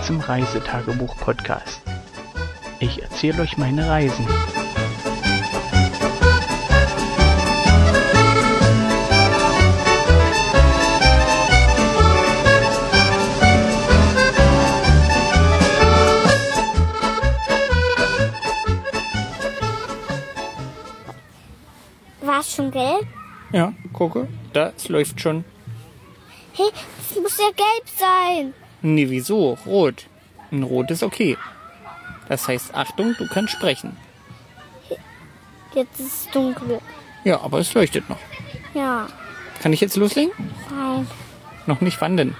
Willkommen 0.00 0.20
zum 0.20 0.20
Reisetagebuch-Podcast. 0.20 1.82
Ich 2.78 3.02
erzähle 3.02 3.42
euch 3.42 3.58
meine 3.58 3.86
Reisen. 3.86 4.26
War 22.22 22.40
es 22.40 22.54
schon 22.54 22.70
gelb? 22.70 23.06
Ja, 23.52 23.74
gucke, 23.92 24.28
das 24.54 24.88
läuft 24.88 25.20
schon. 25.20 25.44
Hey, 26.54 26.70
es 27.00 27.20
muss 27.20 27.38
ja 27.38 27.50
gelb 27.54 27.88
sein. 27.98 28.54
Nee, 28.82 29.08
wieso? 29.10 29.58
Rot. 29.66 30.06
Ein 30.50 30.62
Rot 30.62 30.90
ist 30.90 31.02
okay. 31.02 31.36
Das 32.28 32.46
heißt, 32.48 32.74
Achtung, 32.74 33.14
du 33.18 33.26
kannst 33.28 33.52
sprechen. 33.52 33.96
Jetzt 35.74 36.00
ist 36.00 36.26
es 36.26 36.30
dunkel. 36.32 36.80
Ja, 37.24 37.40
aber 37.40 37.58
es 37.58 37.72
leuchtet 37.74 38.08
noch. 38.08 38.18
Ja, 38.74 39.06
Kann 39.62 39.72
ich 39.72 39.80
jetzt 39.80 39.96
loslegen? 39.96 40.32
nein. 40.70 41.06
Noch 41.66 41.80
nicht, 41.82 42.00
wann 42.00 42.16
denn? 42.16 42.34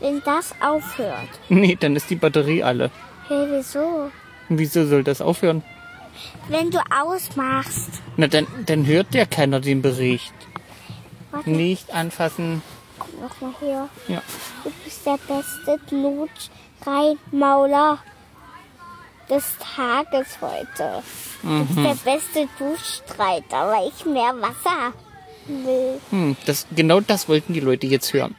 Wenn 0.00 0.20
das 0.24 0.54
aufhört. 0.60 1.28
Nee, 1.48 1.76
dann 1.78 1.94
ist 1.94 2.10
die 2.10 2.16
Batterie 2.16 2.62
alle. 2.62 2.90
Hey, 3.28 3.46
wieso? 3.50 4.10
Wieso 4.48 4.84
soll 4.86 5.04
das 5.04 5.20
aufhören? 5.20 5.62
Wenn 6.48 6.70
du 6.70 6.78
ausmachst. 6.90 8.02
Na, 8.16 8.26
dann, 8.26 8.46
dann 8.66 8.84
hört 8.86 9.14
ja 9.14 9.24
keiner 9.24 9.60
den 9.60 9.80
Bericht. 9.80 10.34
Warte, 11.30 11.48
Nicht 11.50 11.94
anfassen. 11.94 12.62
Guck 13.12 13.20
noch 13.20 13.40
mal 13.40 13.54
hier. 13.60 13.88
Ja. 14.08 14.20
Du 14.64 14.72
bist 14.84 15.06
der 15.06 15.18
beste 15.18 15.78
Knutschreinmauler 15.88 17.98
des 19.28 19.44
Tages 19.58 20.38
heute. 20.40 21.02
Du 21.42 21.64
bist 21.64 21.78
der 21.78 21.94
beste 22.12 22.48
Duschstreiter, 22.58 23.68
weil 23.68 23.88
ich 23.88 24.04
mehr 24.04 24.34
Wasser 24.40 24.92
will. 25.46 26.00
Hm, 26.10 26.36
das, 26.46 26.66
genau 26.74 27.00
das 27.00 27.28
wollten 27.28 27.52
die 27.52 27.60
Leute 27.60 27.86
jetzt 27.86 28.12
hören. 28.12 28.34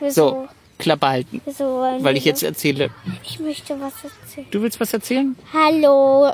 Wieso? 0.00 0.30
So, 0.30 0.48
Klappe 0.78 1.06
halten. 1.06 1.42
Wieso 1.44 1.80
Weil 2.00 2.16
ich 2.16 2.24
jetzt 2.24 2.42
erzähle. 2.42 2.90
Ich 3.22 3.38
möchte 3.38 3.78
was 3.80 3.92
erzählen. 4.04 4.46
Du 4.50 4.62
willst 4.62 4.80
was 4.80 4.92
erzählen? 4.92 5.36
Hallo. 5.52 6.32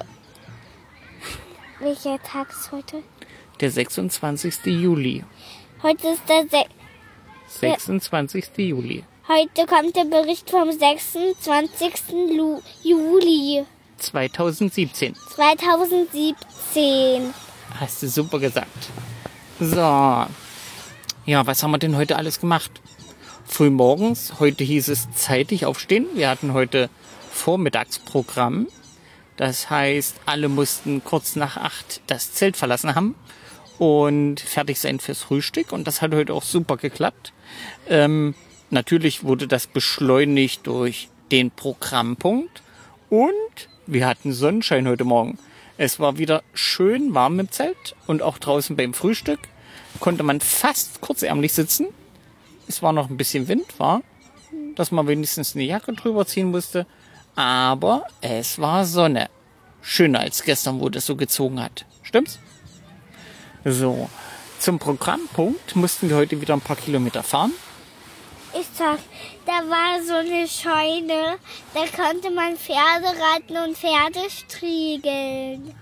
Welcher 1.81 2.21
Tag 2.23 2.51
ist 2.51 2.73
heute? 2.73 3.03
Der 3.61 3.71
26. 3.71 4.65
Juli. 4.67 5.25
Heute 5.83 6.09
ist 6.09 6.23
der 6.29 6.43
Se 6.49 6.65
26. 7.61 8.45
Juli. 8.59 9.05
Heute 9.27 9.67
kommt 9.67 9.97
der 9.97 10.05
Bericht 10.05 10.51
vom 10.51 10.71
26. 10.71 11.93
Lu 12.37 12.63
Juli 12.85 13.65
2017. 13.99 15.15
2017. 15.35 17.35
Hast 17.81 18.03
du 18.03 18.09
super 18.09 18.39
gesagt. 18.39 18.91
So. 19.59 20.27
Ja, 21.27 21.47
was 21.47 21.63
haben 21.63 21.73
wir 21.73 21.79
denn 21.79 21.97
heute 21.97 22.17
alles 22.17 22.41
gemacht? 22.41 22.71
Frühmorgens, 23.45 24.35
heute 24.39 24.63
hieß 24.63 24.89
es 24.89 25.11
zeitig 25.13 25.67
aufstehen. 25.67 26.07
Wir 26.15 26.31
hatten 26.31 26.53
heute 26.53 26.91
Vormittagsprogramm. 27.31 28.69
Das 29.37 29.69
heißt, 29.69 30.15
alle 30.27 30.49
mussten 30.49 31.03
kurz 31.03 31.35
nach 31.35 31.57
acht 31.57 32.03
das 32.07 32.35
Zelt 32.35 32.57
verlassen 32.57 32.95
haben 32.95 33.15
und 33.79 34.41
fertig 34.41 34.79
sein 34.79 35.01
fürs 35.01 35.23
Frühstück. 35.23 35.73
Und 35.73 35.87
das 35.87 36.03
hat 36.03 36.13
heute 36.13 36.35
auch 36.35 36.43
super 36.43 36.77
geklappt. 36.77 37.33
Ähm, 37.89 38.35
natürlich 38.71 39.25
wurde 39.25 39.47
das 39.47 39.67
beschleunigt 39.67 40.67
durch 40.67 41.09
den 41.31 41.51
Programmpunkt. 41.51 42.63
Und 43.11 43.69
wir 43.87 44.07
hatten 44.07 44.33
Sonnenschein 44.33 44.89
heute 44.89 45.05
Morgen. 45.05 45.39
Es 45.77 46.01
war 46.01 46.19
wieder 46.19 46.43
schön 46.55 47.15
warm 47.15 47.39
im 47.39 47.51
Zelt 47.51 47.95
und 48.07 48.21
auch 48.21 48.39
draußen 48.39 48.77
beim 48.77 48.95
Frühstück 48.95 49.39
konnte 50.01 50.23
man 50.23 50.41
fast 50.41 51.01
kurzärmlich 51.01 51.53
sitzen. 51.53 51.87
Es 52.67 52.83
war 52.83 52.93
noch 52.93 53.09
ein 53.09 53.17
bisschen 53.17 53.49
Wind, 53.49 53.79
war, 53.79 54.03
dass 54.75 54.91
man 54.91 55.07
wenigstens 55.07 55.55
eine 55.55 55.65
Jacke 55.65 55.93
drüber 55.93 56.27
ziehen 56.27 56.51
musste. 56.51 56.87
Aber 57.35 58.05
es 58.21 58.59
war 58.59 58.85
Sonne. 58.85 59.31
Schöner 59.81 60.21
als 60.21 60.43
gestern, 60.43 60.81
wo 60.81 60.89
das 60.89 61.07
so 61.07 61.15
gezogen 61.15 61.63
hat. 61.63 61.87
Stimmt's? 62.03 62.41
So. 63.65 64.09
Zum 64.59 64.79
Programmpunkt 64.79 65.77
mussten 65.77 66.09
wir 66.09 66.17
heute 66.17 66.41
wieder 66.41 66.55
ein 66.55 66.61
paar 66.61 66.77
Kilometer 66.77 67.23
fahren. 67.23 67.53
Ich 68.59 68.67
sag, 68.75 68.99
da 69.47 69.53
war 69.69 70.03
so 70.03 70.15
eine 70.15 70.49
Scheune, 70.49 71.39
da 71.75 71.81
konnte 72.03 72.31
man 72.31 72.57
Pferde 72.57 73.07
reiten 73.07 73.57
und 73.57 73.77
Pferde 73.77 74.29
striegeln. 74.31 75.75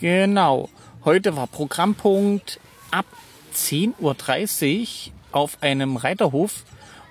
Genau. 0.00 0.68
Heute 1.04 1.36
war 1.36 1.46
Programmpunkt 1.46 2.58
ab 2.90 3.06
10.30 3.54 4.00
Uhr 4.00 5.12
auf 5.32 5.62
einem 5.62 5.96
Reiterhof 5.96 6.64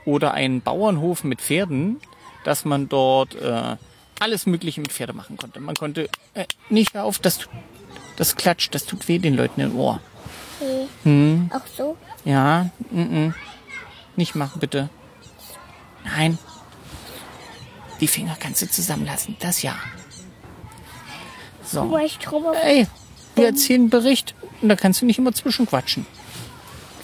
oder 0.06 0.34
einem 0.34 0.62
Bauernhof 0.62 1.24
mit 1.24 1.40
Pferden, 1.40 2.02
dass 2.44 2.66
man 2.66 2.90
dort 2.90 3.36
äh, 3.36 3.78
alles 4.20 4.46
Mögliche 4.46 4.82
mit 4.82 4.92
Pferde 4.92 5.14
machen 5.14 5.38
konnte. 5.38 5.60
Man 5.60 5.76
konnte 5.76 6.10
äh, 6.34 6.46
nicht 6.70 6.98
auf, 6.98 7.20
das, 7.20 7.48
das 8.16 8.36
klatscht, 8.36 8.74
das 8.76 8.86
tut 8.86 9.08
weh 9.08 9.20
den 9.20 9.36
Leuten 9.36 9.62
im 9.62 9.76
Ohr. 9.78 10.00
Okay. 10.60 10.88
Hm, 11.04 11.52
Auch 11.54 11.68
so? 11.76 11.98
ja, 12.24 12.70
mm 12.92 13.02
-mm. 13.02 13.34
nicht 14.16 14.36
machen 14.36 14.60
bitte. 14.60 14.90
Nein. 16.04 16.38
Die 18.00 18.08
Finger 18.08 18.36
kannst 18.40 18.62
du 18.62 18.70
zusammenlassen, 18.70 19.38
das 19.40 19.62
ja. 19.62 19.76
So. 21.64 21.98
Ey, 21.98 22.88
wir 23.36 23.48
erzählen 23.48 23.82
einen 23.82 23.90
Bericht 23.90 24.36
und 24.62 24.70
da 24.70 24.76
kannst 24.76 25.02
du 25.02 25.06
nicht 25.06 25.18
immer 25.18 25.34
zwischenquatschen. 25.34 26.06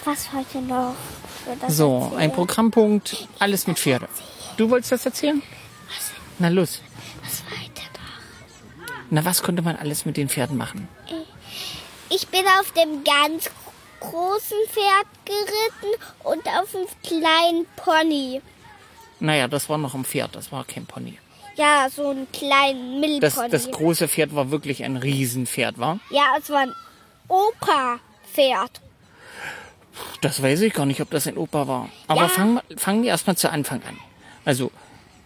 was 0.05 0.31
heute 0.33 0.61
noch? 0.61 0.95
So, 1.67 1.99
erzählen? 2.03 2.19
ein 2.19 2.31
Programmpunkt, 2.31 3.27
alles 3.39 3.67
mit 3.67 3.79
Pferde. 3.79 4.07
Du 4.57 4.69
wolltest 4.69 4.91
das 4.91 5.05
erzählen? 5.05 5.41
Na 6.39 6.49
los. 6.49 6.81
Na, 9.11 9.23
was 9.25 9.43
konnte 9.43 9.61
man 9.61 9.75
alles 9.75 10.05
mit 10.05 10.17
den 10.17 10.29
Pferden 10.29 10.57
machen? 10.57 10.87
Ich 12.09 12.27
bin 12.29 12.45
auf 12.59 12.71
dem 12.71 13.03
ganz 13.03 13.49
großen 13.99 14.57
Pferd 14.69 15.05
geritten 15.25 16.03
und 16.23 16.47
auf 16.47 16.71
dem 16.71 16.87
kleinen 17.03 17.65
Pony. 17.75 18.41
Naja, 19.19 19.47
das 19.47 19.69
war 19.69 19.77
noch 19.77 19.93
ein 19.93 20.03
Pferd, 20.05 20.35
das 20.35 20.51
war 20.51 20.63
kein 20.65 20.85
Pony. 20.85 21.19
Ja, 21.55 21.87
so 21.93 22.09
ein 22.09 22.25
kleinen 22.31 23.01
Das, 23.19 23.35
Milchpony. 23.35 23.49
das 23.49 23.69
große 23.71 24.07
Pferd 24.07 24.33
war 24.33 24.49
wirklich 24.49 24.83
ein 24.83 24.95
Riesenpferd, 24.97 25.77
war? 25.77 25.99
ja, 26.09 26.23
es 26.39 26.49
war 26.49 26.61
ein 26.61 26.73
Opa-Pferd. 27.27 28.81
Das 30.21 30.41
weiß 30.41 30.61
ich 30.61 30.73
gar 30.73 30.85
nicht, 30.85 31.01
ob 31.01 31.09
das 31.11 31.27
ein 31.27 31.37
Opa 31.37 31.67
war. 31.67 31.89
Aber 32.07 32.21
Ja. 32.23 32.27
fangen, 32.29 32.61
wir- 32.67 32.77
fangen 32.79 33.03
wir 33.03 33.09
erstmal 33.09 33.35
zu 33.35 33.51
Anfang 33.51 33.81
an. 33.83 33.97
Also, 34.45 34.71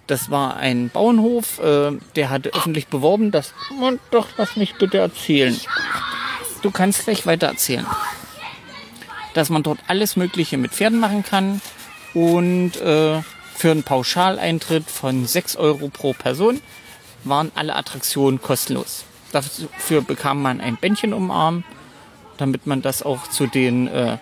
das 0.08 0.30
war 0.30 0.58
ein 0.58 0.90
Bauernhof, 0.90 1.60
äh, 1.60 1.92
der 2.16 2.30
hatte 2.30 2.54
öffentlich 2.54 2.88
beworben, 2.88 3.32
dass... 3.32 3.54
Und 3.82 4.00
doch, 4.12 4.28
lass 4.38 4.56
mich 4.56 4.76
bitte 4.76 5.00
erzählen. 5.00 5.60
Du 6.62 6.72
kannst 6.72 7.06
gleich 7.06 7.26
weiter 7.26 7.48
erzählen. 7.48 7.86
Dass 9.34 9.50
man 9.50 9.64
dort 9.64 9.80
alles 9.88 10.16
Mögliche 10.16 10.58
mit 10.58 10.72
Pferden 10.72 11.00
machen 11.00 11.24
kann 11.24 11.62
und 12.14 12.78
äh, 12.78 13.22
für 13.56 13.72
einen 13.72 13.84
Pauschaleintritt 13.84 14.90
von 14.90 15.26
6 15.26 15.58
Euro 15.58 15.90
pro 15.90 16.14
Person 16.14 16.62
waren 17.24 17.52
alle 17.56 17.76
Attraktionen 17.76 18.42
kostenlos. 18.42 19.06
Dafür 19.32 20.02
bekam 20.02 20.42
man 20.42 20.62
ein 20.62 20.78
Bändchen 20.78 21.14
um 21.14 21.28
den 21.28 21.32
Arm, 21.32 21.64
damit 22.38 22.68
man 22.68 22.82
das 22.82 23.04
auch 23.04 23.28
zu 23.28 23.48
den 23.48 23.88
äh, 23.88 24.18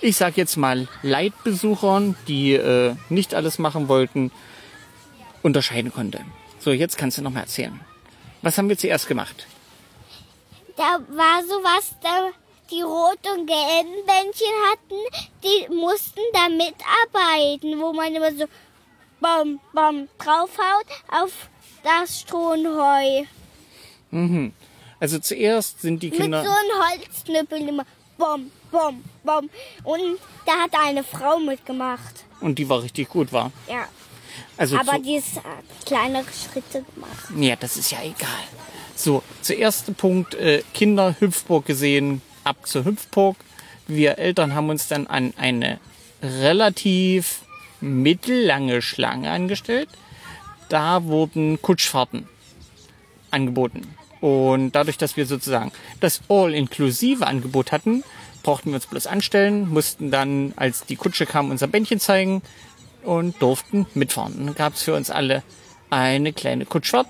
ich 0.00 0.16
sag 0.16 0.36
jetzt 0.36 0.56
mal 0.56 0.86
Leitbesuchern, 1.02 2.14
die 2.28 2.52
äh, 2.52 2.94
nicht 3.08 3.34
alles 3.34 3.58
machen 3.58 3.88
wollten, 3.88 4.30
unterscheiden 5.42 5.92
konnte. 5.92 6.24
So, 6.58 6.70
jetzt 6.72 6.98
kannst 6.98 7.18
du 7.18 7.22
noch 7.22 7.30
mal 7.30 7.40
erzählen. 7.40 7.78
Was 8.42 8.58
haben 8.58 8.68
wir 8.68 8.78
zuerst 8.78 9.06
gemacht? 9.08 9.46
Da 10.76 10.98
war 11.08 11.42
sowas, 11.42 11.94
da 12.02 12.30
die 12.70 12.82
rot 12.82 13.18
und 13.34 13.46
gelben 13.46 14.06
Bändchen 14.06 14.54
hatten, 14.70 15.00
die 15.42 15.74
mussten 15.74 16.20
da 16.32 16.48
mitarbeiten, 16.48 17.80
wo 17.80 17.92
man 17.92 18.14
immer 18.14 18.30
so 18.32 18.44
bom, 19.20 19.58
bom 19.72 20.08
draufhaut 20.18 20.86
auf 21.08 21.32
das 21.82 22.20
Stroh 22.20 22.52
und 22.52 22.66
Heu. 22.66 23.24
Also 25.00 25.18
zuerst 25.18 25.80
sind 25.80 26.02
die 26.02 26.08
Mit 26.10 26.16
so 26.16 26.22
Kinder. 26.22 26.40
einem 26.40 27.00
Holzknüppel 27.00 27.68
immer 27.68 27.84
bom, 28.18 28.50
bom, 28.70 29.02
bom. 29.24 29.48
Und 29.84 30.18
da 30.44 30.52
hat 30.64 30.74
eine 30.78 31.04
Frau 31.04 31.38
mitgemacht. 31.38 32.24
Und 32.40 32.58
die 32.58 32.68
war 32.68 32.82
richtig 32.82 33.08
gut, 33.08 33.32
war. 33.32 33.50
Ja. 33.68 33.88
Also 34.56 34.76
Aber 34.78 34.98
die 34.98 35.16
ist 35.16 35.36
äh, 35.36 35.40
kleinere 35.86 36.24
Schritte 36.24 36.84
gemacht. 36.94 37.28
ja, 37.36 37.56
das 37.56 37.76
ist 37.76 37.90
ja 37.90 37.98
egal. 38.02 38.28
So, 38.94 39.22
zuerst 39.42 39.96
Punkt 39.96 40.34
äh, 40.34 40.62
Kinder 40.74 41.14
Hüpfburg 41.18 41.66
gesehen, 41.66 42.20
ab 42.44 42.66
zur 42.66 42.84
Hüpfburg. 42.84 43.36
Wir 43.86 44.18
Eltern 44.18 44.54
haben 44.54 44.68
uns 44.68 44.88
dann 44.88 45.06
an 45.06 45.32
eine 45.36 45.78
relativ 46.22 47.42
mittellange 47.80 48.82
Schlange 48.82 49.30
angestellt. 49.30 49.88
Da 50.68 51.04
wurden 51.04 51.62
Kutschfahrten 51.62 52.28
angeboten. 53.30 53.94
Und 54.20 54.72
dadurch, 54.72 54.98
dass 54.98 55.16
wir 55.16 55.26
sozusagen 55.26 55.70
das 56.00 56.20
All-inklusive 56.28 57.26
Angebot 57.26 57.72
hatten, 57.72 58.02
brauchten 58.42 58.70
wir 58.70 58.76
uns 58.76 58.86
bloß 58.86 59.06
anstellen, 59.06 59.68
mussten 59.68 60.10
dann, 60.10 60.52
als 60.56 60.84
die 60.84 60.96
Kutsche 60.96 61.26
kam, 61.26 61.50
unser 61.50 61.66
Bändchen 61.66 62.00
zeigen 62.00 62.42
und 63.02 63.40
durften 63.40 63.86
mitfahren. 63.94 64.46
Dann 64.46 64.54
gab 64.54 64.74
es 64.74 64.82
für 64.82 64.94
uns 64.94 65.10
alle 65.10 65.42
eine 65.90 66.32
kleine 66.32 66.66
Kutschfahrt. 66.66 67.08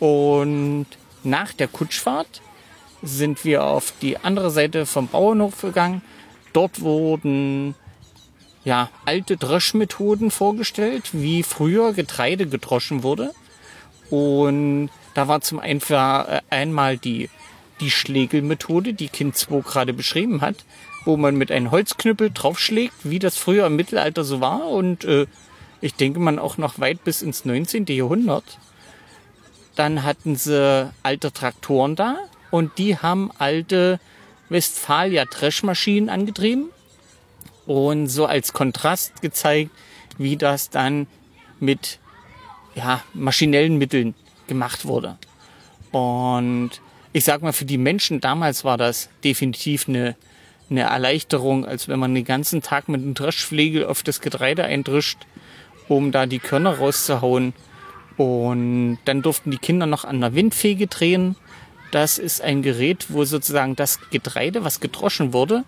Und 0.00 0.86
nach 1.22 1.52
der 1.52 1.68
Kutschfahrt 1.68 2.42
sind 3.02 3.44
wir 3.44 3.64
auf 3.64 3.92
die 4.02 4.18
andere 4.18 4.50
Seite 4.50 4.86
vom 4.86 5.08
Bauernhof 5.08 5.60
gegangen. 5.60 6.02
Dort 6.52 6.80
wurden 6.80 7.74
ja, 8.64 8.88
alte 9.04 9.36
Dreschmethoden 9.36 10.30
vorgestellt, 10.30 11.10
wie 11.12 11.42
früher 11.42 11.92
Getreide 11.92 12.46
gedroschen 12.46 13.02
wurde. 13.02 13.32
Und 14.10 14.90
da 15.14 15.28
war 15.28 15.40
zum 15.40 15.58
einen 15.58 15.80
äh, 15.88 16.40
einmal 16.50 16.96
die, 16.98 17.28
die 17.80 17.90
Schlegelmethode, 17.90 18.94
die 18.94 19.08
Kind 19.08 19.36
2 19.36 19.60
gerade 19.60 19.92
beschrieben 19.92 20.40
hat, 20.40 20.56
wo 21.04 21.16
man 21.16 21.36
mit 21.36 21.50
einem 21.50 21.70
Holzknüppel 21.70 22.30
draufschlägt, 22.32 22.94
wie 23.02 23.18
das 23.18 23.36
früher 23.36 23.66
im 23.66 23.76
Mittelalter 23.76 24.24
so 24.24 24.40
war. 24.40 24.68
Und 24.68 25.04
äh, 25.04 25.26
ich 25.80 25.94
denke 25.94 26.20
man 26.20 26.38
auch 26.38 26.56
noch 26.58 26.78
weit 26.78 27.04
bis 27.04 27.22
ins 27.22 27.44
19. 27.44 27.86
Jahrhundert. 27.86 28.58
Dann 29.76 30.02
hatten 30.02 30.36
sie 30.36 30.90
alte 31.02 31.32
Traktoren 31.32 31.96
da 31.96 32.16
und 32.50 32.78
die 32.78 32.96
haben 32.96 33.30
alte 33.38 33.98
Westfalia-Dreschmaschinen 34.48 36.08
angetrieben 36.08 36.70
und 37.66 38.08
so 38.08 38.26
als 38.26 38.52
Kontrast 38.52 39.20
gezeigt, 39.22 39.70
wie 40.18 40.36
das 40.36 40.70
dann 40.70 41.06
mit 41.60 41.98
ja, 42.74 43.02
maschinellen 43.14 43.78
Mitteln 43.78 44.14
gemacht 44.46 44.84
wurde. 44.84 45.18
Und 45.90 46.70
ich 47.12 47.24
sag 47.24 47.42
mal, 47.42 47.52
für 47.52 47.64
die 47.64 47.78
Menschen 47.78 48.20
damals 48.20 48.64
war 48.64 48.76
das 48.76 49.08
definitiv 49.22 49.88
eine, 49.88 50.16
eine 50.74 50.90
Erleichterung, 50.90 51.64
als 51.64 51.88
wenn 51.88 51.98
man 51.98 52.14
den 52.14 52.24
ganzen 52.24 52.62
Tag 52.62 52.88
mit 52.88 53.00
einem 53.00 53.14
Dreschflegel 53.14 53.86
auf 53.86 54.02
das 54.02 54.20
Getreide 54.20 54.64
eindrischt, 54.64 55.18
um 55.88 56.12
da 56.12 56.26
die 56.26 56.38
Körner 56.38 56.78
rauszuhauen. 56.78 57.52
Und 58.16 58.98
dann 59.04 59.22
durften 59.22 59.50
die 59.50 59.58
Kinder 59.58 59.86
noch 59.86 60.04
an 60.04 60.20
der 60.20 60.34
Windfege 60.34 60.86
drehen. 60.86 61.36
Das 61.90 62.18
ist 62.18 62.40
ein 62.42 62.62
Gerät, 62.62 63.06
wo 63.08 63.24
sozusagen 63.24 63.76
das 63.76 63.98
Getreide, 64.10 64.64
was 64.64 64.80
gedroschen 64.80 65.32
wurde, 65.32 65.64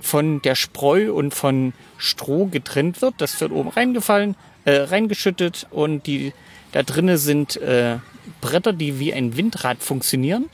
von 0.00 0.40
der 0.42 0.54
Spreu 0.54 1.12
und 1.12 1.34
von 1.34 1.72
Stroh 1.98 2.46
getrennt 2.46 3.02
wird. 3.02 3.14
Das 3.18 3.40
wird 3.40 3.52
oben 3.52 3.68
reingefallen, 3.68 4.36
äh, 4.64 4.76
reingeschüttet 4.76 5.66
und 5.70 6.06
die 6.06 6.32
da 6.72 6.82
drinnen 6.82 7.16
sind 7.16 7.56
äh, 7.56 7.98
Bretter, 8.40 8.72
die 8.72 8.98
wie 8.98 9.12
ein 9.12 9.36
Windrad 9.36 9.82
funktionieren 9.82 10.48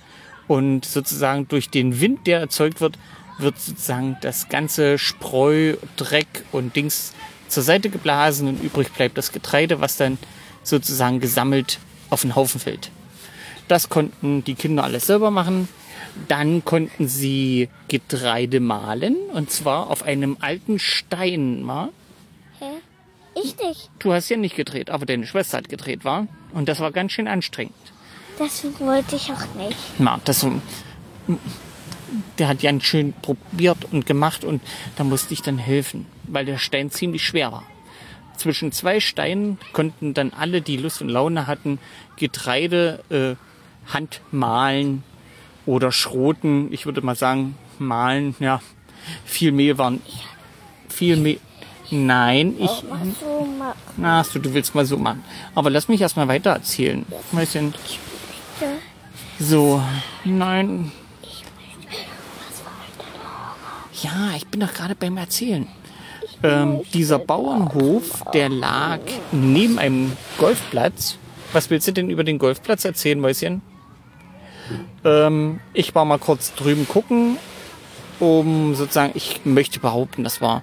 und 0.48 0.84
sozusagen 0.84 1.48
durch 1.48 1.68
den 1.70 2.00
Wind, 2.00 2.26
der 2.26 2.40
erzeugt 2.40 2.80
wird, 2.80 2.98
wird 3.38 3.58
sozusagen 3.58 4.16
das 4.20 4.48
ganze 4.48 4.98
Spreu, 4.98 5.76
Dreck 5.96 6.44
und 6.52 6.74
Dings 6.76 7.12
zur 7.48 7.62
Seite 7.62 7.90
geblasen 7.90 8.48
und 8.48 8.62
übrig 8.62 8.90
bleibt 8.92 9.18
das 9.18 9.32
Getreide, 9.32 9.80
was 9.80 9.96
dann 9.96 10.18
sozusagen 10.62 11.20
gesammelt 11.20 11.78
auf 12.10 12.22
den 12.22 12.34
Haufen 12.34 12.60
fällt. 12.60 12.90
Das 13.68 13.88
konnten 13.88 14.44
die 14.44 14.54
Kinder 14.54 14.84
alles 14.84 15.06
selber 15.06 15.30
machen. 15.30 15.68
Dann 16.28 16.64
konnten 16.64 17.08
sie 17.08 17.68
Getreide 17.88 18.60
mahlen 18.60 19.16
und 19.32 19.50
zwar 19.50 19.90
auf 19.90 20.02
einem 20.02 20.36
alten 20.40 20.78
Stein. 20.78 21.66
War. 21.66 21.90
Hä? 22.58 22.64
Ich 23.34 23.56
nicht. 23.58 23.90
Du 23.98 24.12
hast 24.12 24.28
ja 24.28 24.36
nicht 24.36 24.56
gedreht, 24.56 24.88
aber 24.88 25.04
deine 25.04 25.26
Schwester 25.26 25.58
hat 25.58 25.68
gedreht, 25.68 26.04
war. 26.04 26.26
Und 26.54 26.68
das 26.68 26.80
war 26.80 26.90
ganz 26.90 27.12
schön 27.12 27.28
anstrengend. 27.28 27.74
Das 28.38 28.64
wollte 28.78 29.16
ich 29.16 29.30
auch 29.30 29.54
nicht. 29.56 29.76
Na, 29.98 30.20
das 30.24 30.46
der 32.38 32.48
hat 32.48 32.60
ganz 32.60 32.84
schön 32.84 33.12
probiert 33.12 33.78
und 33.92 34.06
gemacht 34.06 34.44
und 34.44 34.62
da 34.96 35.04
musste 35.04 35.34
ich 35.34 35.42
dann 35.42 35.58
helfen, 35.58 36.06
weil 36.24 36.44
der 36.44 36.58
Stein 36.58 36.90
ziemlich 36.90 37.24
schwer 37.24 37.52
war. 37.52 37.64
Zwischen 38.36 38.70
zwei 38.72 39.00
Steinen 39.00 39.58
konnten 39.72 40.14
dann 40.14 40.32
alle, 40.32 40.60
die 40.60 40.76
Lust 40.76 41.00
und 41.00 41.08
Laune 41.08 41.46
hatten, 41.46 41.78
Getreide 42.16 43.02
äh, 43.08 43.92
handmahlen 43.92 45.02
oder 45.64 45.90
schroten. 45.90 46.72
Ich 46.72 46.86
würde 46.86 47.00
mal 47.00 47.16
sagen, 47.16 47.56
malen, 47.78 48.34
ja. 48.38 48.60
Viel 49.24 49.52
Mehl 49.52 49.78
waren. 49.78 50.00
Viel 50.88 51.16
Mehl. 51.16 51.40
Nein, 51.90 52.56
ich. 52.58 52.70
So. 52.70 53.48
Na, 53.96 54.24
so, 54.24 54.38
du 54.40 54.52
willst 54.52 54.74
mal 54.74 54.84
so 54.84 54.98
machen. 54.98 55.22
Aber 55.54 55.70
lass 55.70 55.88
mich 55.88 56.00
erst 56.00 56.16
mal 56.16 56.26
weiter 56.26 56.50
erzählen. 56.50 57.06
So, 59.38 59.80
nein. 60.24 60.90
Ja, 64.02 64.32
ich 64.36 64.46
bin 64.48 64.60
doch 64.60 64.74
gerade 64.74 64.94
beim 64.94 65.16
Erzählen. 65.16 65.66
Ähm, 66.42 66.82
dieser 66.92 67.18
Bauernhof, 67.18 68.22
der 68.34 68.48
lag 68.48 69.00
neben 69.32 69.78
einem 69.78 70.12
Golfplatz. 70.38 71.18
Was 71.52 71.70
willst 71.70 71.88
du 71.88 71.92
denn 71.92 72.10
über 72.10 72.24
den 72.24 72.38
Golfplatz 72.38 72.84
erzählen, 72.84 73.18
Mäuschen? 73.20 73.62
Ähm, 75.04 75.60
ich 75.72 75.94
war 75.94 76.04
mal 76.04 76.18
kurz 76.18 76.54
drüben 76.54 76.86
gucken, 76.86 77.38
um 78.20 78.74
sozusagen, 78.74 79.12
ich 79.14 79.40
möchte 79.44 79.80
behaupten, 79.80 80.24
das 80.24 80.40
war 80.40 80.62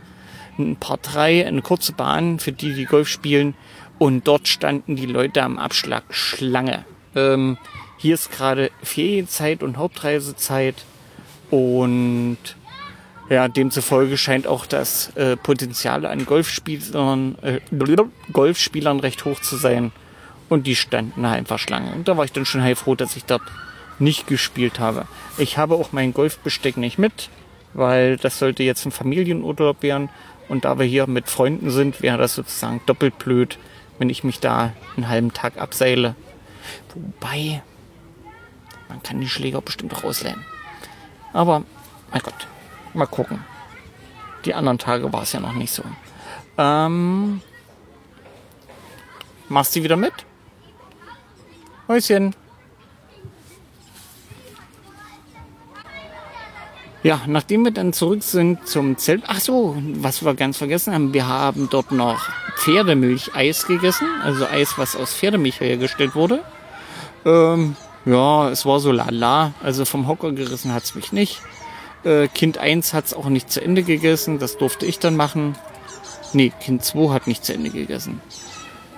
ein 0.60 0.76
Paar 0.76 0.98
drei, 0.98 1.48
eine 1.48 1.62
kurze 1.62 1.94
Bahn 1.94 2.40
für 2.40 2.52
die, 2.52 2.74
die 2.74 2.86
Golf 2.86 3.08
spielen. 3.08 3.56
Und 3.98 4.28
dort 4.28 4.48
standen 4.48 4.96
die 4.96 5.06
Leute 5.06 5.42
am 5.42 5.58
Abschlag 5.58 6.04
Schlange. 6.10 6.86
Ähm, 7.16 7.58
hier 7.98 8.16
ist 8.16 8.32
gerade 8.32 8.70
Ferienzeit 8.84 9.64
und 9.64 9.78
Hauptreisezeit. 9.78 10.76
Und 11.50 12.38
ja, 13.34 13.48
demzufolge 13.48 14.18
scheint 14.18 14.48
auch 14.48 14.66
das 14.66 15.16
äh, 15.16 15.36
Potenzial 15.36 16.06
an 16.06 16.26
Golfspielern, 16.26 17.38
äh, 17.42 17.60
Golfspielern 18.32 19.00
recht 19.00 19.25
hoch 19.25 19.42
zu 19.42 19.58
sein. 19.58 19.92
Und 20.50 20.68
die 20.68 20.75
standen 20.75 21.25
einfach 21.25 21.58
Schlange. 21.58 21.94
Und 21.94 22.08
da 22.08 22.16
war 22.16 22.25
ich 22.25 22.32
dann 22.32 22.46
schon 22.46 22.62
heilfroh, 22.62 22.96
dass 22.96 23.16
ich 23.16 23.25
dort 23.25 23.42
nicht 23.98 24.28
gespielt 24.28 24.80
habe. 24.80 25.08
Ich 25.38 25.58
habe 25.58 25.75
auch 25.75 25.92
mein 25.92 26.13
Golfbesteck 26.13 26.78
nicht 26.78 27.00
mit, 27.00 27.30
weil 27.74 28.18
das 28.18 28.40
sollte 28.40 28.63
jetzt 28.63 28.86
ein 28.86 28.92
Familienurlaub 28.92 29.82
werden. 29.82 30.10
Und 30.50 30.66
da 30.66 30.78
wir 30.78 30.86
hier 30.86 31.08
mit 31.08 31.30
Freunden 31.30 31.72
sind, 31.72 32.02
wäre 32.02 32.18
das 32.18 32.36
sozusagen 32.36 32.82
doppelt 32.86 33.18
blöd, 33.18 33.58
wenn 33.98 34.10
ich 34.10 34.24
mich 34.24 34.40
da 34.40 34.74
einen 34.96 35.08
halben 35.08 35.34
Tag 35.34 35.58
abseile. 35.58 36.16
Wobei, 36.94 37.63
man 38.90 39.02
kann 39.02 39.22
die 39.22 39.30
Schläger 39.30 39.62
bestimmt 39.62 39.96
auch 39.96 40.04
ausleihen. 40.04 40.46
Aber, 41.32 41.63
mein 42.12 42.22
Gott, 42.22 42.48
mal 42.94 43.06
gucken. 43.06 43.44
Die 44.46 44.54
anderen 44.54 44.78
Tage 44.78 45.12
war 45.14 45.24
es 45.24 45.32
ja 45.32 45.40
noch 45.40 45.54
nicht 45.54 45.72
so. 45.72 45.84
Ähm, 46.58 47.42
machst 49.50 49.76
du 49.76 49.84
wieder 49.84 49.96
mit? 49.96 50.14
Häuschen. 51.88 52.36
Ja, 57.04 57.22
nachdem 57.28 57.66
wir 57.66 57.72
dann 57.72 57.92
zurück 57.92 58.24
sind 58.24 58.66
zum 58.66 58.98
Zelt. 58.98 59.24
Ach 59.28 59.42
so, 59.42 59.76
was 59.96 60.24
wir 60.24 60.34
ganz 60.36 60.58
vergessen 60.58 60.94
haben, 60.94 61.14
wir 61.14 61.28
haben 61.28 61.68
dort 61.70 61.92
noch 61.92 62.30
Pferdemilch-Eis 62.56 63.68
gegessen. 63.68 64.08
Also 64.24 64.48
Eis, 64.48 64.78
was 64.78 64.96
aus 64.96 65.14
Pferdemilch 65.14 65.60
hergestellt 65.60 66.16
wurde. 66.16 66.44
Ähm, 67.26 67.76
ja, 68.06 68.50
es 68.50 68.66
war 68.66 68.80
so 68.80 68.94
lala. 68.94 69.54
Also 69.62 69.84
vom 69.84 70.08
Hocker 70.08 70.32
gerissen 70.32 70.74
hat's 70.74 70.96
mich 70.96 71.12
nicht. 71.12 71.42
Äh, 72.03 72.27
kind 72.27 72.57
1 72.57 72.93
hat's 72.93 73.13
auch 73.13 73.29
nicht 73.29 73.51
zu 73.51 73.62
Ende 73.62 73.83
gegessen. 73.83 74.39
Das 74.39 74.57
durfte 74.57 74.86
ich 74.86 75.00
dann 75.00 75.15
machen. 75.15 75.55
Nee, 76.33 76.51
Kind 76.60 76.83
2 76.83 77.13
hat 77.13 77.27
nicht 77.27 77.45
zu 77.45 77.53
Ende 77.53 77.69
gegessen. 77.69 78.22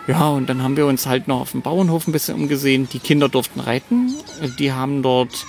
Ja, 0.07 0.29
und 0.29 0.47
dann 0.47 0.61
haben 0.61 0.77
wir 0.77 0.85
uns 0.85 1.07
halt 1.07 1.27
noch 1.27 1.41
auf 1.41 1.51
dem 1.51 1.61
Bauernhof 1.61 2.07
ein 2.07 2.11
bisschen 2.11 2.35
umgesehen. 2.35 2.87
Die 2.91 2.99
Kinder 2.99 3.27
durften 3.27 3.59
reiten. 3.59 4.13
Die 4.59 4.71
haben 4.71 5.01
dort 5.01 5.45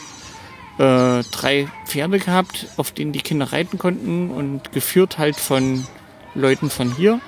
äh, 0.79 1.23
drei 1.31 1.69
Pferde 1.87 2.19
gehabt, 2.19 2.67
auf 2.77 2.91
denen 2.91 3.13
die 3.13 3.21
Kinder 3.21 3.53
reiten 3.53 3.79
konnten 3.79 4.31
und 4.31 4.73
geführt 4.73 5.19
halt 5.19 5.37
von 5.37 5.87
Leuten 6.35 6.71
von 6.71 6.95
hier. 6.95 7.21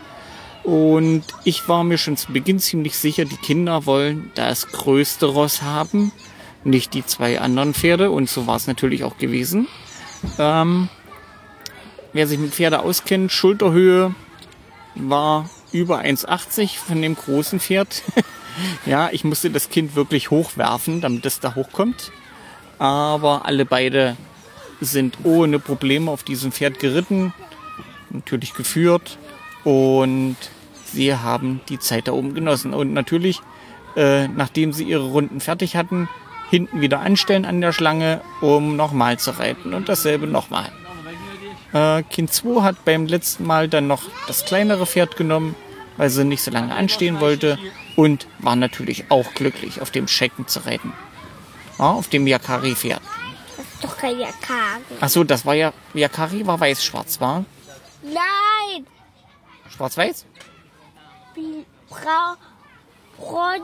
Und 0.65 1.23
ich 1.45 1.69
war 1.69 1.85
mir 1.85 1.99
schon 1.99 2.17
zu 2.17 2.33
Beginn 2.33 2.59
ziemlich 2.59 2.97
sicher, 2.97 3.25
die 3.25 3.37
Kinder 3.37 3.87
wollen 3.87 4.31
das 4.35 4.69
größte 4.69 5.27
Ross 5.27 5.63
haben, 5.63 6.13
nicht 6.65 6.93
die 6.93 7.07
zwei 7.07 7.41
anderen 7.41 7.73
Pferde. 7.73 8.11
Und 8.11 8.29
so 8.29 8.47
war 8.47 8.57
es 8.57 8.67
natürlich 8.67 9.05
auch 9.05 9.17
gewesen. 9.19 9.67
Ähm, 10.39 10.89
wer 12.13 12.27
sich 12.27 12.39
mit 12.39 12.53
Pferde 12.53 12.81
auskennt, 12.81 13.33
Schulterhöhe 13.33 14.15
war 14.95 15.49
über 15.73 16.01
1,80 16.01 16.77
von 16.79 17.03
dem 17.03 17.15
großen 17.15 17.61
Pferd. 17.61 18.03
ja, 18.87 19.11
ich 19.13 19.25
musste 19.25 19.51
das 19.51 19.69
Kind 19.69 19.95
wirklich 19.95 20.31
hochwerfen, 20.31 21.01
damit 21.01 21.25
es 21.27 21.41
da 21.41 21.55
hochkommt 21.55 22.11
aber 22.79 23.45
alle 23.45 23.65
beide 23.65 24.17
sind 24.81 25.19
ohne 25.25 25.59
Probleme 25.59 26.11
auf 26.11 26.23
diesem 26.23 26.53
Pferd 26.53 26.79
geritten, 26.79 27.33
natürlich 28.11 28.55
geführt 28.55 29.19
Und 29.65 30.37
sie 30.85 31.15
haben 31.15 31.61
die 31.69 31.79
Zeit 31.79 32.09
da 32.09 32.13
oben 32.13 32.35
genossen. 32.35 32.73
Und 32.73 32.93
natürlich, 32.93 33.41
äh, 33.97 34.29
nachdem 34.29 34.73
sie 34.73 34.85
ihre 34.85 35.09
Runden 35.09 35.41
fertig 35.41 35.77
hatten, 35.77 36.09
hinten 36.51 36.81
wieder 36.81 37.01
anstellen 37.01 37.45
an 37.45 37.61
der 37.61 37.73
Schlange, 37.73 38.21
um 38.41 38.77
nochmal 38.77 39.19
zu 39.19 39.33
reiten. 39.39 39.75
Und 39.75 39.89
dasselbe 39.89 40.27
nochmal. 40.27 40.71
Äh, 41.73 42.03
kind 42.05 42.33
2 42.33 42.63
hat 42.63 42.85
beim 42.85 43.07
letzten 43.07 43.47
Mal 43.47 43.69
dann 43.69 43.87
noch 43.87 44.03
das 44.27 44.45
kleinere 44.45 44.87
Pferd 44.87 45.17
genommen, 45.17 45.55
weil 45.97 46.11
sie 46.11 46.25
nicht 46.25 46.43
so 46.43 46.51
lange 46.51 46.75
anstehen 46.75 47.21
wollte. 47.21 47.59
Und 47.97 48.29
war 48.39 48.57
natürlich 48.57 49.11
auch 49.11 49.35
glücklich, 49.35 49.81
auf 49.81 49.91
dem 49.91 50.07
Schecken 50.09 50.47
zu 50.47 50.61
reiten. 50.61 50.93
Ja, 51.79 51.91
auf 51.91 52.09
dem 52.09 52.27
Yakari-Pferd. 52.27 53.01
Das 53.57 53.67
ist 53.67 53.85
doch 53.85 53.97
kein 53.99 54.19
Yakari. 54.19 54.83
Ach 55.01 55.09
so, 55.09 55.25
das 55.25 55.45
war 55.45 55.55
ja, 55.55 55.73
Yakari 55.95 56.47
war 56.47 56.59
weiß-schwarz, 56.61 57.21
war? 57.21 57.45
Nein! 58.03 58.87
Schwarz-weiß? 59.77 60.25
Wie 61.35 61.65
Frau 61.89 62.37
Rot. 63.19 63.63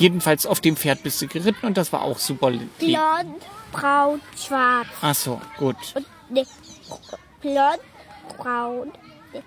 Jedenfalls 0.00 0.46
auf 0.46 0.62
dem 0.62 0.76
Pferd 0.76 1.02
bist 1.02 1.20
du 1.20 1.26
geritten 1.26 1.66
und 1.66 1.76
das 1.76 1.92
war 1.92 2.00
auch 2.00 2.18
super. 2.18 2.50
Blond, 2.50 3.42
braun, 3.70 4.22
schwarz. 4.34 4.86
Ach 5.02 5.14
so, 5.14 5.38
gut. 5.58 5.76
Und 5.94 6.06
ne, 6.30 6.46
blond, 7.42 7.80
braun, 8.38 8.92
ne, 9.34 9.42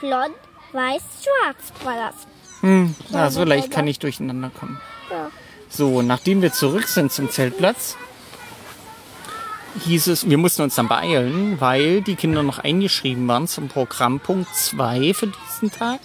blond, 0.00 0.34
weiß, 0.72 1.02
schwarz 1.22 1.72
war 1.84 1.94
das. 1.94 2.26
Hm, 2.62 2.96
na, 3.10 3.30
so 3.30 3.44
leicht 3.44 3.70
kann 3.70 3.86
ich 3.86 4.00
durcheinander 4.00 4.50
kommen. 4.50 4.80
Ja. 5.08 5.30
So, 5.68 6.02
nachdem 6.02 6.42
wir 6.42 6.52
zurück 6.52 6.88
sind 6.88 7.12
zum 7.12 7.30
Zeltplatz, 7.30 7.96
hieß 9.84 10.08
es, 10.08 10.28
wir 10.28 10.36
mussten 10.36 10.62
uns 10.62 10.74
dann 10.74 10.88
beeilen, 10.88 11.60
weil 11.60 12.02
die 12.02 12.16
Kinder 12.16 12.42
noch 12.42 12.58
eingeschrieben 12.58 13.28
waren 13.28 13.46
zum 13.46 13.68
Programmpunkt 13.68 14.52
2 14.52 15.14
für 15.14 15.28
diesen 15.28 15.70
Tag. 15.70 16.00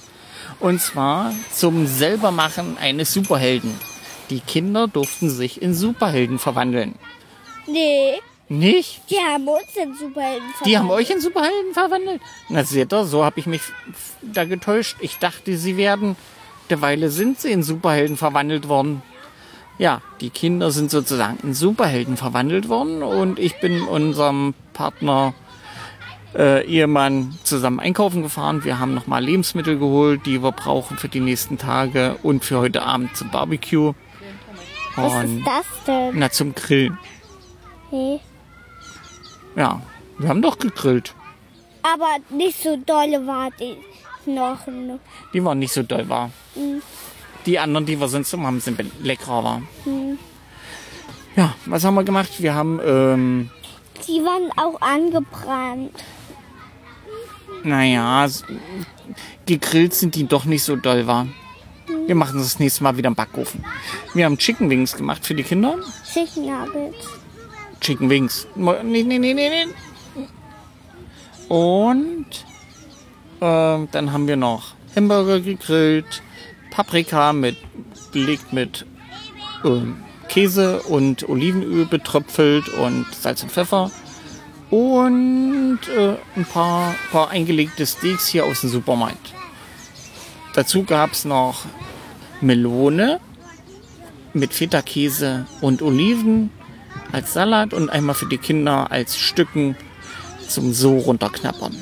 Und 0.59 0.81
zwar 0.81 1.33
zum 1.51 1.85
Selbermachen 1.87 2.77
eines 2.77 3.13
Superhelden. 3.13 3.73
Die 4.29 4.39
Kinder 4.39 4.87
durften 4.87 5.29
sich 5.29 5.61
in 5.61 5.73
Superhelden 5.73 6.39
verwandeln. 6.39 6.95
Nee, 7.67 8.15
Nicht? 8.49 9.01
die 9.09 9.17
haben 9.17 9.47
uns 9.47 9.75
in 9.75 9.93
Superhelden 9.95 10.47
Die 10.65 10.77
haben 10.77 10.87
verwandelt. 10.87 11.09
euch 11.09 11.15
in 11.15 11.21
Superhelden 11.21 11.73
verwandelt? 11.73 12.21
Na 12.49 12.63
seht 12.63 12.91
ihr, 12.93 13.05
so 13.05 13.23
habe 13.23 13.39
ich 13.39 13.45
mich 13.45 13.61
da 14.21 14.45
getäuscht. 14.45 14.97
Ich 14.99 15.17
dachte, 15.19 15.57
sie 15.57 15.77
werden. 15.77 16.15
Derweile 16.69 17.09
sind 17.09 17.39
sie 17.39 17.51
in 17.51 17.63
Superhelden 17.63 18.17
verwandelt 18.17 18.67
worden. 18.67 19.01
Ja, 19.77 20.01
die 20.21 20.29
Kinder 20.31 20.71
sind 20.71 20.89
sozusagen 20.91 21.37
in 21.43 21.53
Superhelden 21.53 22.17
verwandelt 22.17 22.67
worden 22.67 23.03
und 23.03 23.37
ich 23.37 23.59
bin 23.59 23.83
unserem 23.83 24.53
Partner 24.73 25.33
äh, 26.37 26.65
Ehemann 26.65 27.37
zusammen 27.43 27.79
einkaufen 27.79 28.21
gefahren. 28.21 28.63
Wir 28.63 28.79
haben 28.79 28.93
nochmal 28.93 29.23
Lebensmittel 29.23 29.77
geholt, 29.79 30.25
die 30.25 30.41
wir 30.43 30.51
brauchen 30.51 30.97
für 30.97 31.09
die 31.09 31.19
nächsten 31.19 31.57
Tage 31.57 32.17
und 32.23 32.45
für 32.45 32.59
heute 32.59 32.83
Abend 32.83 33.15
zum 33.17 33.29
Barbecue. 33.31 33.93
Was 34.95 35.13
Und, 35.13 35.39
ist 35.39 35.47
das 35.47 35.65
denn? 35.85 36.11
na, 36.19 36.29
zum 36.29 36.53
Grillen. 36.55 36.97
Nee. 37.91 38.19
Ja, 39.55 39.81
wir 40.17 40.29
haben 40.29 40.41
doch 40.41 40.57
gegrillt. 40.59 41.13
Aber 41.83 42.17
nicht 42.29 42.61
so 42.61 42.77
dolle 42.85 43.25
war 43.25 43.49
die 43.59 43.77
Knochen. 44.23 44.99
Die 45.33 45.43
waren 45.43 45.59
nicht 45.59 45.73
so 45.73 45.83
doll, 45.83 46.07
war. 46.09 46.31
Die 47.45 47.57
anderen, 47.59 47.85
die 47.85 47.99
wir 47.99 48.07
sonst 48.07 48.33
haben, 48.33 48.59
sind 48.59 48.79
leckerer, 49.01 49.43
war. 49.43 49.61
Ja, 51.35 51.53
was 51.65 51.83
haben 51.85 51.95
wir 51.95 52.03
gemacht? 52.03 52.41
Wir 52.41 52.53
haben, 52.55 52.79
ähm, 52.83 53.49
Die 54.07 54.19
waren 54.23 54.51
auch 54.57 54.81
angebrannt. 54.81 55.93
Naja, 57.67 58.27
gegrillt 59.45 59.93
sind 59.93 60.15
die 60.15 60.27
doch 60.27 60.45
nicht 60.45 60.63
so 60.63 60.75
doll, 60.75 61.07
war. 61.07 61.27
Wir 62.05 62.15
machen 62.15 62.39
das 62.39 62.59
nächste 62.59 62.83
Mal 62.83 62.97
wieder 62.97 63.07
im 63.07 63.15
Backofen. 63.15 63.63
Wir 64.13 64.25
haben 64.25 64.37
Chicken 64.37 64.69
Wings 64.69 64.95
gemacht 64.95 65.25
für 65.25 65.35
die 65.35 65.43
Kinder. 65.43 65.75
Chicken 66.11 66.45
Nuggets. 66.45 67.07
Chicken 67.81 68.09
Wings. 68.09 68.47
Nee, 68.55 68.83
nee, 68.83 69.03
nee, 69.03 69.19
nee, 69.19 69.33
nee. 69.33 69.65
Und 71.47 72.25
ähm, 73.39 73.87
dann 73.91 74.11
haben 74.11 74.27
wir 74.27 74.35
noch 74.35 74.73
Hamburger 74.95 75.39
gegrillt, 75.39 76.23
Paprika 76.71 77.31
mit 77.33 77.57
belegt 78.11 78.51
mit 78.51 78.85
ähm, 79.63 79.97
Käse 80.27 80.81
und 80.83 81.27
Olivenöl 81.29 81.85
betröpfelt 81.85 82.69
und 82.69 83.05
Salz 83.13 83.43
und 83.43 83.51
Pfeffer. 83.51 83.91
Und 84.69 85.79
äh, 85.95 86.15
ein 86.35 86.45
paar, 86.45 86.93
paar 87.11 87.29
eingelegte 87.29 87.85
Steaks 87.85 88.27
hier 88.27 88.45
aus 88.45 88.61
dem 88.61 88.69
Supermarkt. 88.69 89.33
Dazu 90.53 90.83
gab 90.83 91.13
es 91.13 91.23
noch 91.23 91.65
Melone 92.41 93.19
mit 94.33 94.53
Feta-Käse 94.53 95.45
und 95.61 95.81
Oliven 95.81 96.51
als 97.11 97.33
Salat 97.33 97.73
und 97.73 97.89
einmal 97.89 98.15
für 98.15 98.27
die 98.27 98.37
Kinder 98.37 98.91
als 98.91 99.17
Stücken 99.17 99.77
zum 100.47 100.73
so 100.73 100.97
runterknappern. 100.97 101.75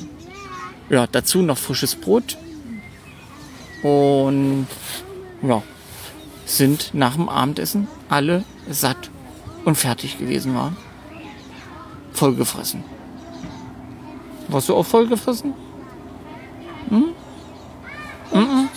Ja, 0.88 1.06
dazu 1.06 1.42
noch 1.42 1.58
frisches 1.58 1.96
Brot 1.96 2.36
und 3.82 4.66
ja, 5.42 5.62
sind 6.44 6.90
nach 6.94 7.14
dem 7.14 7.28
Abendessen 7.28 7.88
alle 8.08 8.44
satt 8.70 9.10
und 9.64 9.76
fertig 9.76 10.18
gewesen 10.18 10.54
waren. 10.54 10.76
Vollgefressen. 12.16 12.82
Warst 14.48 14.68
du 14.68 14.74
auch 14.74 14.86
vollgefressen? 14.86 15.52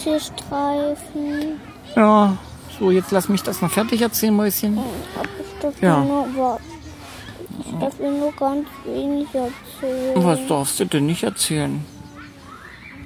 Tierstreifen. 0.03 1.59
Ja. 1.95 2.37
So, 2.77 2.91
jetzt 2.91 3.11
lass 3.11 3.29
mich 3.29 3.41
das 3.43 3.61
noch 3.61 3.71
fertig 3.71 4.01
erzählen, 4.01 4.35
Mäuschen. 4.35 4.77
Ich 4.77 5.61
darf 5.61 5.81
Ja. 5.81 5.99
nur, 6.01 6.59
ich 7.59 7.79
darf 7.79 7.97
dir 7.97 8.11
nur 8.11 8.31
ganz 8.33 8.67
wenig 8.85 9.27
erzählen. 9.33 10.13
Was 10.23 10.39
darfst 10.47 10.79
du 10.79 10.85
denn 10.85 11.05
nicht 11.05 11.23
erzählen? 11.23 11.83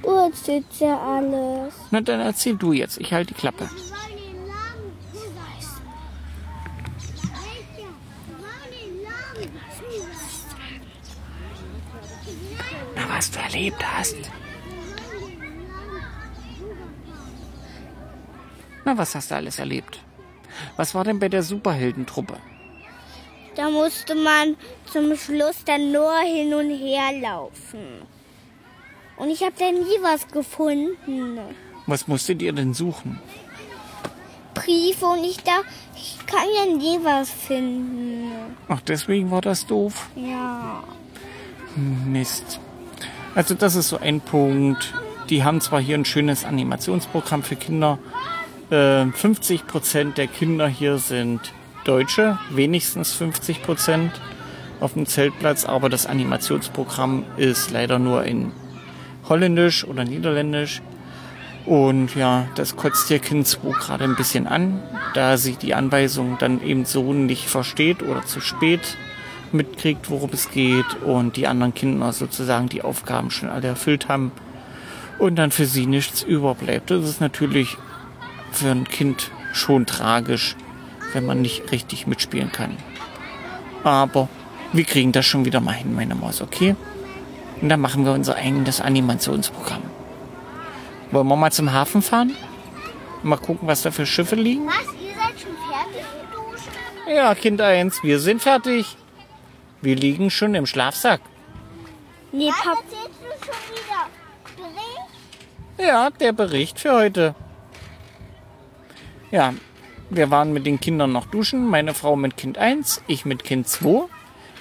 Du 0.03 0.09
erzählst 0.09 0.79
ja 0.81 0.99
alles. 0.99 1.73
Na, 1.91 2.01
dann 2.01 2.19
erzähl 2.19 2.55
du 2.55 2.71
jetzt. 2.73 2.97
Ich 2.99 3.13
halte 3.13 3.33
die 3.33 3.39
Klappe. 3.39 3.69
Na, 12.95 13.09
was 13.09 13.31
du 13.31 13.39
erlebt 13.53 13.83
hast. 13.85 14.15
Na, 18.85 18.97
was 18.97 19.15
hast 19.15 19.31
du 19.31 19.35
alles 19.35 19.59
erlebt? 19.59 19.99
Was 20.75 20.93
war 20.93 21.03
denn 21.03 21.19
bei 21.19 21.29
der 21.29 21.43
Superheldentruppe? 21.43 22.37
Da 23.55 23.69
musste 23.69 24.15
man 24.15 24.57
zum 24.91 25.15
Schluss 25.15 25.63
dann 25.65 25.91
nur 25.91 26.17
hin 26.19 26.53
und 26.53 26.71
her 26.71 27.19
laufen. 27.21 28.01
Und 29.17 29.29
ich 29.29 29.41
habe 29.41 29.53
da 29.57 29.71
nie 29.71 29.99
was 30.01 30.27
gefunden. 30.27 31.39
Was 31.85 32.07
musstet 32.07 32.41
ihr 32.41 32.53
denn 32.53 32.73
suchen? 32.73 33.19
Briefe 34.55 35.05
und 35.05 35.23
ich 35.23 35.37
da, 35.43 35.61
ich 35.95 36.17
kann 36.25 36.47
ja 36.55 36.75
nie 36.75 36.99
was 37.03 37.29
finden. 37.29 38.31
Ach, 38.67 38.81
deswegen 38.81 39.29
war 39.31 39.41
das 39.41 39.65
doof. 39.65 40.09
Ja. 40.15 40.83
Mist. 41.75 42.59
Also 43.35 43.55
das 43.55 43.75
ist 43.75 43.89
so 43.89 43.97
ein 43.97 44.21
Punkt. 44.21 44.93
Die 45.29 45.43
haben 45.43 45.59
zwar 45.59 45.81
hier 45.81 45.97
ein 45.97 46.05
schönes 46.05 46.45
Animationsprogramm 46.45 47.41
für 47.41 47.55
Kinder. 47.55 47.97
Äh, 48.69 49.07
50 49.07 49.65
Prozent 49.65 50.17
der 50.17 50.27
Kinder 50.27 50.67
hier 50.67 50.99
sind 50.99 51.39
Deutsche, 51.83 52.37
wenigstens 52.51 53.13
50 53.13 53.63
Prozent 53.63 54.11
auf 54.79 54.93
dem 54.93 55.05
Zeltplatz, 55.05 55.65
aber 55.65 55.89
das 55.89 56.05
Animationsprogramm 56.05 57.25
ist 57.37 57.71
leider 57.71 57.99
nur 57.99 58.23
in 58.23 58.51
Holländisch 59.27 59.85
oder 59.85 60.03
Niederländisch. 60.03 60.81
Und 61.65 62.15
ja, 62.15 62.47
das 62.55 62.75
kotzt 62.75 63.07
hier 63.07 63.19
Kind 63.19 63.47
2 63.47 63.69
gerade 63.71 64.03
ein 64.03 64.15
bisschen 64.15 64.47
an, 64.47 64.83
da 65.13 65.37
sie 65.37 65.55
die 65.55 65.73
Anweisung 65.73 66.37
dann 66.37 66.61
eben 66.61 66.85
so 66.85 67.13
nicht 67.13 67.47
versteht 67.47 68.03
oder 68.03 68.23
zu 68.25 68.41
spät 68.41 68.97
mitkriegt, 69.53 70.09
worum 70.09 70.31
es 70.33 70.49
geht 70.49 71.01
und 71.05 71.37
die 71.37 71.47
anderen 71.47 71.73
Kinder 71.73 72.11
sozusagen 72.13 72.69
die 72.69 72.81
Aufgaben 72.81 73.31
schon 73.31 73.49
alle 73.49 73.67
erfüllt 73.69 74.07
haben 74.07 74.31
und 75.19 75.35
dann 75.35 75.51
für 75.51 75.65
sie 75.65 75.85
nichts 75.85 76.23
überbleibt. 76.23 76.91
Das 76.91 77.07
ist 77.07 77.21
natürlich 77.21 77.77
für 78.51 78.69
ein 78.71 78.87
Kind 78.87 79.31
schon 79.53 79.85
tragisch, 79.85 80.55
wenn 81.13 81.25
man 81.25 81.41
nicht 81.41 81.71
richtig 81.71 82.07
mitspielen 82.07 82.51
kann. 82.51 82.77
Aber 83.83 84.29
wir 84.71 84.83
kriegen 84.85 85.11
das 85.11 85.25
schon 85.25 85.45
wieder 85.45 85.59
mal 85.59 85.73
hin, 85.73 85.93
meine 85.93 86.15
Maus, 86.15 86.41
okay? 86.41 86.75
Und 87.61 87.69
dann 87.69 87.79
machen 87.79 88.05
wir 88.05 88.13
unser 88.13 88.35
eigenes 88.35 88.81
Animationsprogramm. 88.81 89.83
Wollen 91.11 91.27
wir 91.27 91.35
mal 91.35 91.51
zum 91.51 91.71
Hafen 91.71 92.01
fahren? 92.01 92.35
Mal 93.21 93.37
gucken, 93.37 93.67
was 93.67 93.83
da 93.83 93.91
für 93.91 94.05
Schiffe 94.05 94.35
liegen? 94.35 94.65
Was? 94.65 94.85
Ihr 94.99 95.13
seid 95.15 95.39
schon 95.39 95.55
fertig? 95.69 97.15
Ja, 97.15 97.35
Kind 97.35 97.61
1, 97.61 98.03
wir 98.03 98.19
sind 98.19 98.41
fertig. 98.41 98.97
Wir 99.83 99.97
liegen 99.97 100.29
schon 100.29 100.55
im 100.55 100.65
Schlafsack. 100.65 101.19
Nee, 102.31 102.47
Was 102.47 102.55
Papa. 102.57 102.79
erzählst 102.79 103.19
du 103.19 103.45
schon 103.45 103.75
wieder? 103.75 104.71
Bericht? 105.75 105.89
Ja, 105.89 106.09
der 106.09 106.31
Bericht 106.31 106.79
für 106.79 106.93
heute. 106.93 107.35
Ja, 109.29 109.53
wir 110.09 110.31
waren 110.31 110.53
mit 110.53 110.65
den 110.65 110.79
Kindern 110.79 111.11
noch 111.11 111.25
duschen. 111.25 111.67
Meine 111.67 111.93
Frau 111.93 112.15
mit 112.15 112.37
Kind 112.37 112.57
1, 112.57 113.03
ich 113.07 113.25
mit 113.25 113.43
Kind 113.43 113.67
2. 113.67 114.05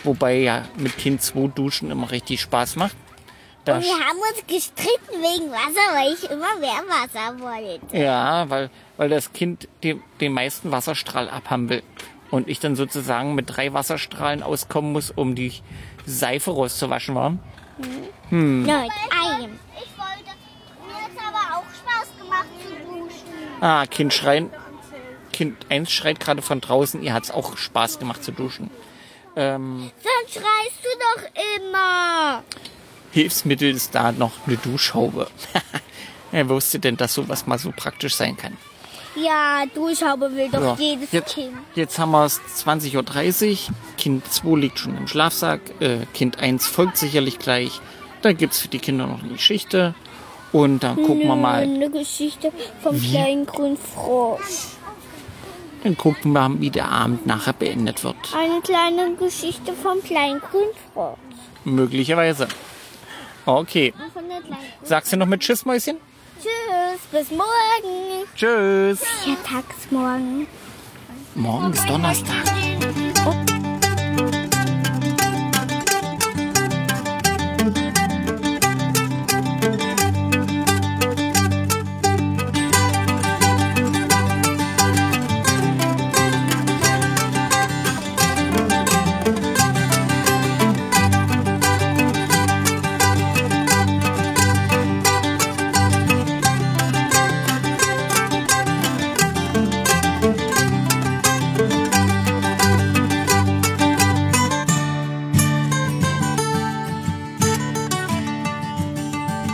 Wobei 0.03 0.39
ja 0.39 0.65
mit 0.77 0.99
Kind 0.99 1.23
2 1.23 1.47
duschen 1.55 1.93
immer 1.93 2.11
richtig 2.11 2.41
Spaß 2.41 2.75
macht. 2.75 2.97
Da 3.65 3.81
Wir 3.81 3.93
haben 3.93 4.19
uns 4.19 4.45
gestritten 4.49 5.21
wegen 5.21 5.53
Wasser, 5.53 5.95
weil 5.95 6.15
ich 6.15 6.25
immer 6.29 6.57
mehr 6.59 6.83
Wasser 6.89 7.39
wollte. 7.39 7.97
Ja, 7.97 8.51
weil, 8.51 8.71
weil 8.97 9.09
das 9.09 9.33
Kind 9.33 9.69
den, 9.85 10.03
den 10.21 10.33
meisten 10.33 10.73
Wasserstrahl 10.73 11.31
abhaben 11.31 11.69
will. 11.69 11.85
Und 12.33 12.49
ich 12.49 12.59
dann 12.59 12.75
sozusagen 12.75 13.37
mit 13.37 13.57
drei 13.57 13.73
Wasserstrahlen 13.73 14.43
auskommen 14.43 14.93
muss, 14.93 15.13
um 15.13 15.37
die 15.37 15.53
Seife 16.07 16.51
rauszuwaschen, 16.51 17.15
war. 17.15 17.37
Nein, 18.31 18.67
ein. 18.67 19.61
Ich 19.77 19.93
wollte. 19.97 20.33
Mir 20.85 20.95
hat 20.95 21.11
es 21.15 21.19
aber 21.21 21.59
auch 21.59 21.65
Spaß 21.73 22.09
gemacht 22.19 22.47
zu 22.61 22.75
duschen. 22.91 23.61
Ah, 23.61 23.87
Kind 23.87 24.13
schreien. 24.13 24.51
Kind 25.33 25.67
1 25.71 25.91
schreit 25.91 26.21
gerade 26.21 26.43
von 26.43 26.61
draußen, 26.61 27.03
ihr 27.03 27.15
hat's 27.15 27.31
auch 27.31 27.57
Spaß 27.57 27.99
gemacht 27.99 28.23
zu 28.23 28.33
duschen. 28.33 28.71
Ähm, 29.35 29.91
Sonst 30.03 30.35
schreist 30.35 30.81
du 30.83 30.89
doch 30.99 31.43
immer. 31.59 32.43
Hilfsmittel 33.13 33.71
ist 33.71 33.95
da 33.95 34.13
noch 34.13 34.33
eine 34.47 34.57
Duschhaube. 34.57 35.29
Wer 36.31 36.49
wusste 36.49 36.79
denn, 36.79 36.97
dass 36.97 37.15
sowas 37.15 37.47
mal 37.47 37.59
so 37.59 37.73
praktisch 37.75 38.15
sein 38.15 38.37
kann? 38.37 38.57
Ja, 39.15 39.65
Duschhaube 39.75 40.35
will 40.35 40.49
doch 40.51 40.77
So, 40.77 40.83
jedes 40.83 41.13
jetzt, 41.13 41.35
Kind. 41.35 41.53
jetzt 41.75 41.99
haben 41.99 42.13
wir 42.13 42.25
es 42.25 42.41
20.30 42.65 43.51
Uhr. 43.69 43.75
Kind 43.99 44.27
2 44.33 44.57
liegt 44.59 44.79
schon 44.79 44.97
im 44.97 45.07
Schlafsack. 45.07 45.61
Äh, 45.81 46.07
kind 46.15 46.39
1 46.39 46.67
folgt 46.67 46.97
sicherlich 46.97 47.39
gleich. 47.39 47.81
Dann 48.23 48.37
gibt's 48.37 48.59
für 48.61 48.69
die 48.69 48.79
Kinder 48.79 49.07
noch 49.07 49.23
eine 49.23 49.33
Geschichte. 49.33 49.95
Und 50.53 50.83
dann 50.83 50.97
gucken 50.97 51.27
wir 51.29 51.37
mal, 51.37 51.63
Eine 51.63 51.91
Geschichte 51.91 52.53
vom 52.83 53.01
kleinen 53.01 53.47
grünen 53.47 53.77
Frosch. 53.79 54.69
dann 55.83 55.97
gucken 55.97 56.33
wir, 56.33 56.61
wie 56.61 56.71
der 56.71 56.89
Abend 56.91 57.27
nachher 57.27 57.55
beendet 57.55 58.05
wird. 58.05 58.17
Eine 58.37 58.61
kleine 58.61 59.15
Geschichte 59.17 59.73
vom 59.73 60.03
kleinen 60.03 60.41
grünen 60.41 60.71
Frosch. 60.93 61.17
Möglicherweise. 61.65 62.49
Okay. 63.47 63.93
Sagst 64.83 65.13
du 65.13 65.17
noch 65.17 65.27
mit 65.27 65.41
Tschüss, 65.41 65.65
Mäuschen? 65.65 65.97
Tschüss, 66.93 67.01
bis 67.11 67.31
morgen. 67.31 68.27
Tschüss. 68.37 69.01
Ja, 69.25 69.37
tagsmorgen. 69.47 70.47
Morgen 71.35 71.73
ist 71.73 71.89
Donnerstag. 71.89 72.45